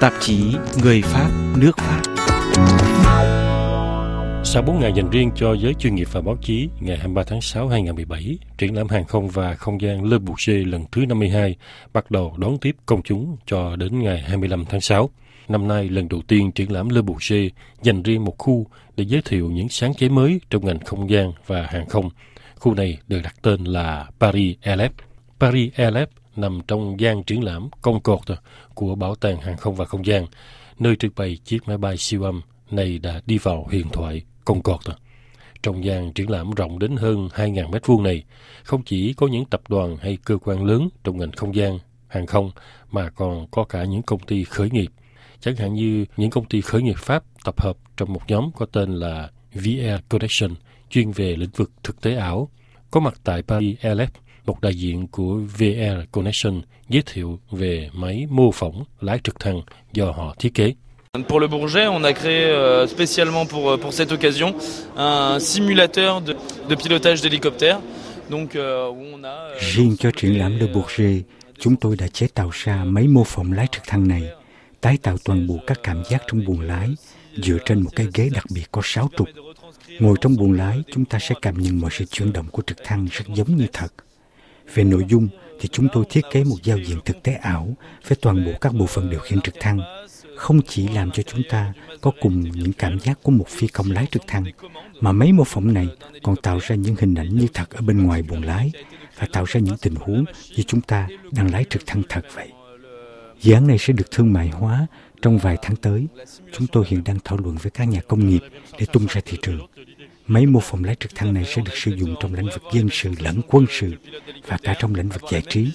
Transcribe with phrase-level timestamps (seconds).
[0.00, 2.02] Tạp chí Người Pháp, nước Pháp
[4.44, 7.40] Sau 4 ngày dành riêng cho giới chuyên nghiệp và báo chí, ngày 23 tháng
[7.40, 11.56] 6 2017, triển lãm hàng không và không gian Le Bourget lần thứ 52
[11.92, 15.10] bắt đầu đón tiếp công chúng cho đến ngày 25 tháng 6.
[15.48, 17.52] Năm nay, lần đầu tiên triển lãm Le Bourget
[17.82, 18.66] dành riêng một khu
[18.96, 22.10] để giới thiệu những sáng chế mới trong ngành không gian và hàng không.
[22.56, 24.92] Khu này được đặt tên là Paris Airlab.
[25.40, 26.08] Paris Airlab
[26.38, 28.20] nằm trong gian triển lãm công cột
[28.74, 30.26] của Bảo tàng Hàng không và Không gian,
[30.78, 34.62] nơi trưng bày chiếc máy bay siêu âm này đã đi vào huyền thoại công
[34.62, 34.80] cột.
[35.62, 38.24] Trong gian triển lãm rộng đến hơn 2.000 mét vuông này,
[38.62, 42.26] không chỉ có những tập đoàn hay cơ quan lớn trong ngành không gian, hàng
[42.26, 42.50] không,
[42.90, 44.90] mà còn có cả những công ty khởi nghiệp,
[45.40, 48.66] chẳng hạn như những công ty khởi nghiệp Pháp tập hợp trong một nhóm có
[48.66, 50.54] tên là VR Connection,
[50.90, 52.48] chuyên về lĩnh vực thực tế ảo,
[52.90, 54.08] có mặt tại Paris Airlab
[54.48, 59.62] một đại diện của VR Connection giới thiệu về máy mô phỏng lái trực thăng
[59.92, 60.74] do họ thiết kế.
[61.28, 64.52] Pour le Bourget, on a créé euh, spécialement pour, euh, pour cette occasion
[64.96, 66.36] un simulateur de,
[66.68, 67.80] de pilotage d'hélicoptère.
[68.30, 69.36] Donc, euh, où on a...
[69.60, 71.22] Riêng cho triển lãm Le Bourget,
[71.58, 74.22] chúng tôi đã chế tạo ra máy mô phỏng lái trực thăng này,
[74.80, 76.88] tái tạo toàn bộ các cảm giác trong buồng lái
[77.36, 79.28] dựa trên một cái ghế đặc biệt có sáu trục.
[79.98, 82.78] Ngồi trong buồng lái, chúng ta sẽ cảm nhận mọi sự chuyển động của trực
[82.84, 83.88] thăng rất giống như thật.
[84.74, 85.28] Về nội dung
[85.60, 87.76] thì chúng tôi thiết kế một giao diện thực tế ảo
[88.08, 89.80] với toàn bộ các bộ phận điều khiển trực thăng,
[90.36, 93.90] không chỉ làm cho chúng ta có cùng những cảm giác của một phi công
[93.90, 94.44] lái trực thăng,
[95.00, 95.88] mà mấy mô phỏng này
[96.22, 98.72] còn tạo ra những hình ảnh như thật ở bên ngoài buồng lái
[99.18, 100.24] và tạo ra những tình huống
[100.56, 102.52] như chúng ta đang lái trực thăng thật vậy.
[103.40, 104.86] Dự án này sẽ được thương mại hóa
[105.22, 106.06] trong vài tháng tới.
[106.52, 108.40] Chúng tôi hiện đang thảo luận với các nhà công nghiệp
[108.78, 109.66] để tung ra thị trường.
[110.28, 112.88] Mấy mô phỏng lái trực thăng này sẽ được sử dụng trong lĩnh vực dân
[112.92, 113.92] sự lẫn quân sự
[114.46, 115.70] và cả trong lĩnh vực giải trí.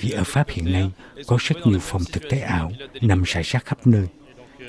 [0.00, 0.90] Vì ở Pháp hiện nay
[1.26, 4.06] có rất nhiều phòng thực tế ảo nằm rải rác khắp nơi.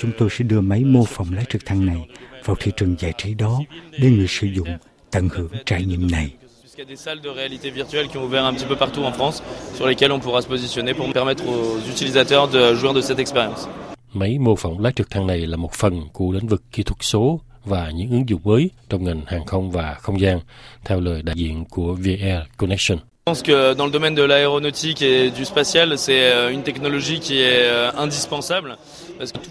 [0.00, 2.08] Chúng tôi sẽ đưa máy mô phỏng lái trực thăng này
[2.44, 3.60] vào thị trường giải trí đó
[3.98, 4.68] để người sử dụng
[5.10, 6.30] tận hưởng trải nghiệm này.
[6.78, 9.04] Il y a des salles de réalité virtuelle qui ont ouvert un petit peu partout
[9.04, 9.42] en France
[9.74, 13.68] sur lesquelles on pourra se positionner pour permettre aux utilisateurs de jouir de cette expérience.
[14.12, 16.98] Máy mô phỏng lái trực thăng này là một phần của lĩnh vực kỹ thuật
[17.00, 20.40] số và những ứng dụng mới trong ngành hàng không và không gian,
[20.84, 22.98] theo lời đại diện của VR Connection.
[22.98, 27.42] Je pense que dans le domaine de l'aéronautique et du spatial, c'est une technologie qui
[27.42, 28.70] est indispensable.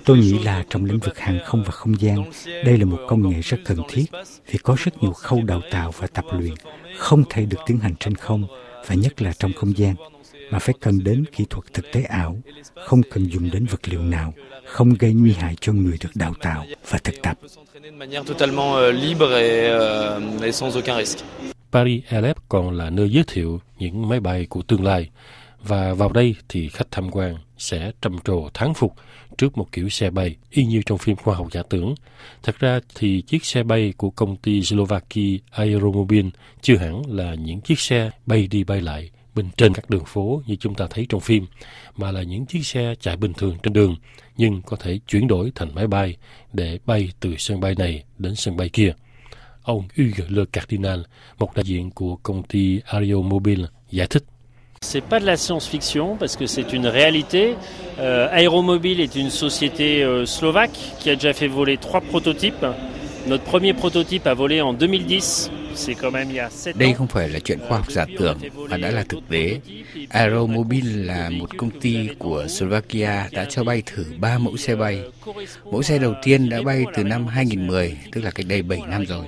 [0.05, 2.23] Tôi nghĩ là trong lĩnh vực hàng không và không gian,
[2.65, 4.05] đây là một công nghệ rất cần thiết
[4.51, 6.53] vì có rất nhiều khâu đào tạo và tập luyện
[6.97, 8.47] không thể được tiến hành trên không
[8.87, 9.95] và nhất là trong không gian
[10.49, 12.37] mà phải cần đến kỹ thuật thực tế ảo,
[12.85, 14.33] không cần dùng đến vật liệu nào,
[14.65, 17.37] không gây nguy hại cho người được đào tạo và thực tập.
[21.71, 25.09] Paris Aleph còn là nơi giới thiệu những máy bay của tương lai
[25.63, 28.93] và vào đây thì khách tham quan sẽ trầm trồ thán phục
[29.37, 31.95] trước một kiểu xe bay y như trong phim khoa học giả tưởng.
[32.43, 36.27] Thật ra thì chiếc xe bay của công ty Slovakia Aeromobil
[36.61, 40.41] chưa hẳn là những chiếc xe bay đi bay lại bên trên các đường phố
[40.45, 41.45] như chúng ta thấy trong phim,
[41.97, 43.95] mà là những chiếc xe chạy bình thường trên đường,
[44.37, 46.17] nhưng có thể chuyển đổi thành máy bay
[46.53, 48.93] để bay từ sân bay này đến sân bay kia.
[49.63, 50.99] Ông Hugues Le Cardinal,
[51.37, 54.23] một đại diện của công ty Aeromobil giải thích.
[54.81, 57.55] C'est pas de la science-fiction parce que c'est une réalité.
[57.99, 62.65] Euh, Aéromobile est une société euh, slovaque qui a déjà fait voler trois prototypes.
[63.27, 65.51] Notre premier prototype a volé en 2010
[66.75, 68.39] đây không phải là chuyện khoa học giả tưởng
[68.69, 69.59] mà đã là thực tế.
[70.09, 75.01] Aeromobil là một công ty của Slovakia đã cho bay thử 3 mẫu xe bay.
[75.63, 79.05] Mẫu xe đầu tiên đã bay từ năm 2010, tức là cách đây 7 năm
[79.05, 79.25] rồi.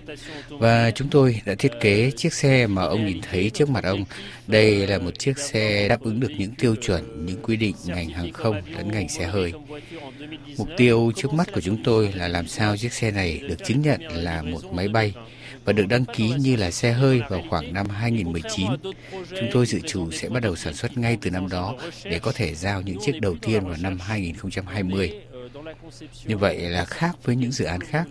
[0.49, 4.05] Và chúng tôi đã thiết kế chiếc xe mà ông nhìn thấy trước mặt ông.
[4.47, 8.09] Đây là một chiếc xe đáp ứng được những tiêu chuẩn, những quy định ngành
[8.09, 9.53] hàng không lẫn ngành xe hơi.
[10.57, 13.81] Mục tiêu trước mắt của chúng tôi là làm sao chiếc xe này được chứng
[13.81, 15.13] nhận là một máy bay
[15.69, 18.67] và được đăng ký như là xe hơi vào khoảng năm 2019.
[19.11, 22.31] Chúng tôi dự trù sẽ bắt đầu sản xuất ngay từ năm đó để có
[22.35, 25.21] thể giao những chiếc đầu tiên vào năm 2020.
[26.25, 28.07] Như vậy là khác với những dự án khác,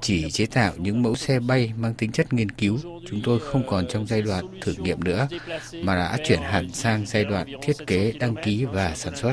[0.00, 2.78] chỉ chế tạo những mẫu xe bay mang tính chất nghiên cứu,
[3.08, 5.28] chúng tôi không còn trong giai đoạn thử nghiệm nữa,
[5.72, 9.32] mà đã chuyển hẳn sang giai đoạn thiết kế, đăng ký và sản xuất.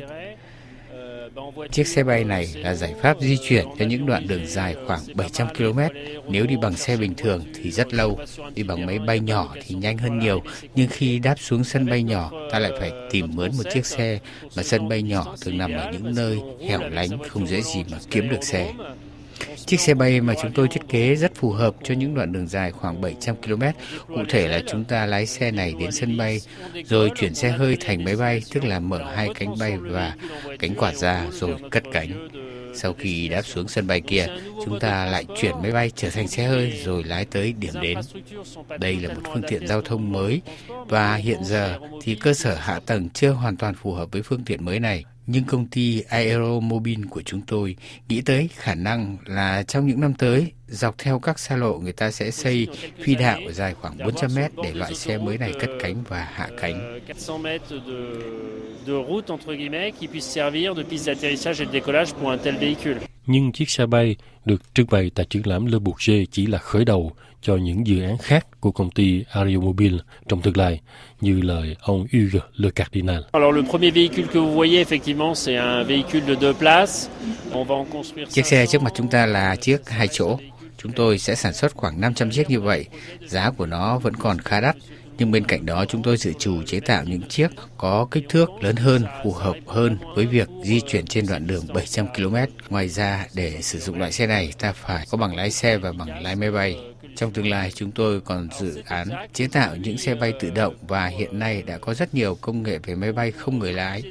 [1.72, 5.00] Chiếc xe bay này là giải pháp di chuyển cho những đoạn đường dài khoảng
[5.14, 5.80] 700 km.
[6.28, 8.20] Nếu đi bằng xe bình thường thì rất lâu,
[8.56, 10.42] đi bằng máy bay nhỏ thì nhanh hơn nhiều,
[10.76, 14.20] nhưng khi đáp xuống sân bay nhỏ, ta lại phải tìm mướn một chiếc xe
[14.56, 16.38] mà sân bay nhỏ thường nằm ở những nơi
[16.68, 18.74] hẻo lánh không dễ gì mà kiếm được xe.
[19.66, 22.48] Chiếc xe bay mà chúng tôi thiết kế rất phù hợp cho những đoạn đường
[22.48, 23.64] dài khoảng 700 km.
[24.08, 26.42] Cụ thể là chúng ta lái xe này đến sân bay,
[26.86, 30.16] rồi chuyển xe hơi thành máy bay, tức là mở hai cánh bay và
[30.60, 32.30] cánh quạt ra rồi cất cánh.
[32.76, 34.28] Sau khi đáp xuống sân bay kia,
[34.66, 37.98] chúng ta lại chuyển máy bay trở thành xe hơi rồi lái tới điểm đến.
[38.80, 42.80] Đây là một phương tiện giao thông mới và hiện giờ thì cơ sở hạ
[42.86, 47.04] tầng chưa hoàn toàn phù hợp với phương tiện mới này nhưng công ty Aeromobile
[47.10, 47.76] của chúng tôi
[48.10, 51.94] nghĩ tới khả năng là trong những năm tới, dọc theo các xa lộ người
[51.94, 52.68] ta sẽ xây
[53.04, 56.50] phi đạo dài khoảng 400 mét để loại xe mới này cất cánh và hạ
[56.62, 57.00] cánh.
[63.32, 64.16] Nhưng chiếc xe bay
[64.46, 67.12] được trưng bày tại triển lãm Le Bourget chỉ là khởi đầu
[67.42, 69.98] cho những dự án khác của công ty Aeromobile
[70.28, 70.80] trong tương lai,
[71.22, 73.22] như lời ông Hugues Le Cardinal.
[73.32, 77.10] Alors le premier véhicule que vous voyez effectivement c'est un véhicule de deux places.
[77.52, 80.38] On va en construire Chiếc xe trước mặt chúng ta là chiếc hai chỗ.
[80.78, 82.86] Chúng tôi sẽ sản xuất khoảng 500 chiếc như vậy.
[83.28, 84.76] Giá của nó vẫn còn khá đắt,
[85.20, 88.50] nhưng bên cạnh đó chúng tôi dự trù chế tạo những chiếc có kích thước
[88.62, 92.36] lớn hơn, phù hợp hơn với việc di chuyển trên đoạn đường 700 km.
[92.70, 95.92] Ngoài ra, để sử dụng loại xe này, ta phải có bằng lái xe và
[95.92, 96.78] bằng lái máy bay.
[97.16, 100.76] Trong tương lai, chúng tôi còn dự án chế tạo những xe bay tự động
[100.88, 104.04] và hiện nay đã có rất nhiều công nghệ về máy bay không người lái.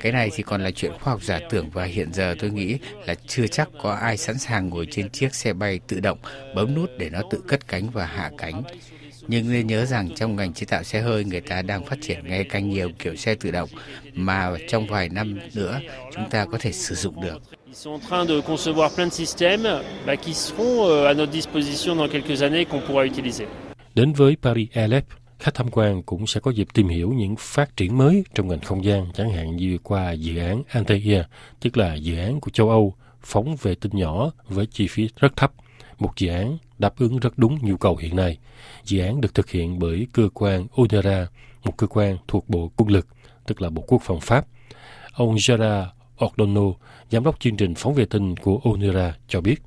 [0.00, 2.78] Cái này thì còn là chuyện khoa học giả tưởng và hiện giờ tôi nghĩ
[3.06, 6.18] là chưa chắc có ai sẵn sàng ngồi trên chiếc xe bay tự động,
[6.54, 8.62] bấm nút để nó tự cất cánh và hạ cánh.
[9.28, 12.18] Nhưng nên nhớ rằng trong ngành chế tạo xe hơi người ta đang phát triển
[12.24, 13.68] ngày càng nhiều kiểu xe tự động
[14.14, 15.80] mà trong vài năm nữa
[16.14, 17.42] chúng ta có thể sử dụng được.
[17.66, 21.32] Ils sont en train de concevoir plein de systèmes bah, qui seront euh, à notre
[21.32, 23.46] disposition dans quelques années qu'on pourra utiliser.
[23.94, 25.06] Đến với Paris Aleph,
[25.38, 28.60] khách tham quan cũng sẽ có dịp tìm hiểu những phát triển mới trong ngành
[28.60, 31.22] không gian, chẳng hạn như qua dự án Altair,
[31.60, 35.36] tức là dự án của châu Âu, phóng vệ tinh nhỏ với chi phí rất
[35.36, 35.52] thấp,
[35.98, 38.38] một dự án đáp ứng rất đúng nhu cầu hiện nay.
[38.84, 41.26] Dự án được thực hiện bởi cơ quan ONERA,
[41.64, 43.06] một cơ quan thuộc Bộ Quân lực,
[43.46, 44.46] tức là Bộ Quốc phòng Pháp.
[45.12, 45.88] Ông Gerard
[46.24, 46.76] Ordonneau,
[47.10, 49.62] giám đốc chương trình phóng vệ tinh của ONERA, cho biết.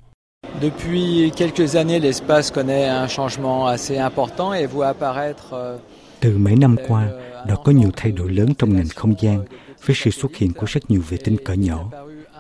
[0.62, 5.80] Depuis quelques années, l'espace connaît un changement assez important et voit apparaître euh,
[6.20, 7.10] từ mấy năm qua,
[7.48, 9.46] đã có nhiều thay đổi lớn trong ngành không gian
[9.86, 11.92] với sự xuất hiện của rất nhiều vệ tinh cỡ nhỏ,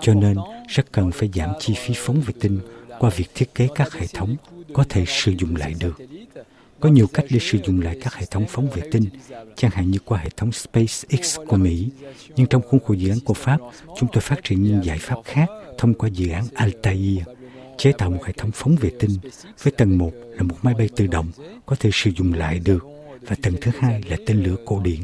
[0.01, 0.37] cho nên
[0.67, 2.59] rất cần phải giảm chi phí phóng vệ tinh
[2.99, 4.35] qua việc thiết kế các hệ thống
[4.75, 6.01] có thể sử dụng lại được.
[6.79, 9.05] Có nhiều cách để sử dụng lại các hệ thống phóng vệ tinh,
[9.55, 11.89] chẳng hạn như qua hệ thống SpaceX của Mỹ.
[12.35, 13.57] Nhưng trong khuôn khổ dự án của Pháp,
[13.99, 17.19] chúng tôi phát triển những giải pháp khác thông qua dự án Altair,
[17.77, 19.11] chế tạo một hệ thống phóng vệ tinh
[19.63, 21.27] với tầng 1 là một máy bay tự động
[21.65, 22.83] có thể sử dụng lại được
[23.21, 24.99] và tầng thứ hai là tên lửa cổ điển.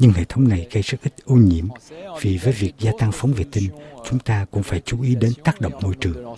[0.00, 1.68] Nhưng hệ thống này gây rất ít ô nhiễm
[2.20, 3.68] vì với việc gia tăng phóng vệ tinh,
[4.08, 6.34] chúng ta cũng phải chú ý đến tác động môi trường.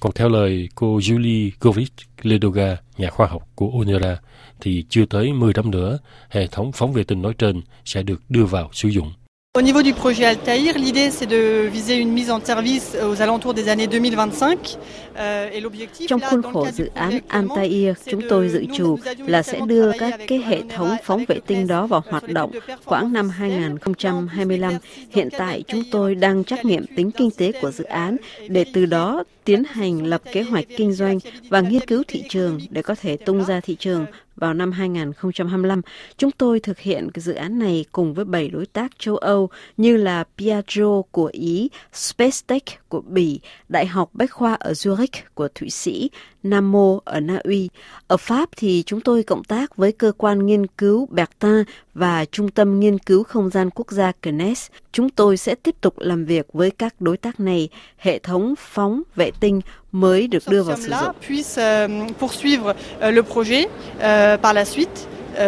[0.00, 1.92] Còn theo lời cô Julie Govich
[2.22, 4.18] Ledoga, nhà khoa học của UNERA,
[4.60, 5.98] thì chưa tới 10 năm nữa,
[6.28, 9.12] hệ thống phóng vệ tinh nói trên sẽ được đưa vào sử dụng.
[9.56, 13.54] Au niveau du projet Altair, l'idée c'est de viser une mise en service aux alentours
[13.54, 14.76] des années 2025.
[15.18, 19.60] Euh, et l'objectif Trong khuôn khổ dự án Altair, chúng tôi dự trù là sẽ
[19.66, 22.50] đưa các cái hệ thống phóng vệ tinh đó vào hoạt động
[22.84, 24.74] khoảng năm 2025.
[25.10, 28.16] Hiện tại chúng tôi đang trắc nghiệm tính kinh tế của dự án
[28.48, 31.18] để từ đó tiến hành lập kế hoạch kinh doanh
[31.48, 35.80] và nghiên cứu thị trường để có thể tung ra thị trường vào năm 2025.
[36.16, 39.48] Chúng tôi thực hiện cái dự án này cùng với 7 đối tác châu Âu
[39.76, 45.48] như là Piaggio của Ý, Spacetech của Bỉ, Đại học Bách khoa ở Zurich của
[45.54, 46.10] Thụy Sĩ,
[46.42, 47.68] Namo ở Na Uy.
[48.06, 51.64] Ở Pháp thì chúng tôi cộng tác với cơ quan nghiên cứu Bertin
[51.96, 54.66] và Trung tâm Nghiên cứu Không gian Quốc gia CNES.
[54.92, 57.68] Chúng tôi sẽ tiếp tục làm việc với các đối tác này.
[57.98, 59.60] Hệ thống phóng vệ tinh
[59.92, 61.14] mới được đưa vào sử dụng.
[61.28, 63.68] puisse euh, poursuivre euh, le projet
[64.00, 65.06] euh, par la suite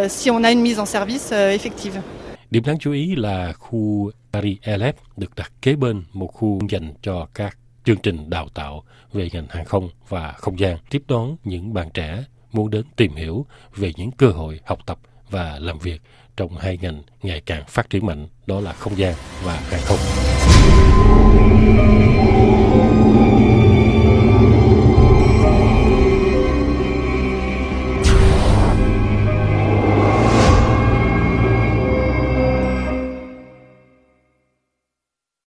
[0.08, 2.00] si on a une mise en service effective.
[2.50, 6.94] Điểm đáng chú ý là khu Paris Aleph được đặt kế bên một khu dành
[7.02, 11.36] cho các chương trình đào tạo về ngành hàng không và không gian, tiếp đón
[11.44, 14.98] những bạn trẻ muốn đến tìm hiểu về những cơ hội học tập
[15.30, 16.00] và làm việc
[16.38, 19.14] trong hai ngành ngày càng phát triển mạnh, đó là không gian
[19.44, 19.98] và hàng không.